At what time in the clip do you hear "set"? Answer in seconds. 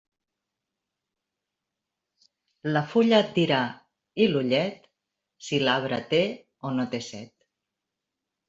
7.11-7.35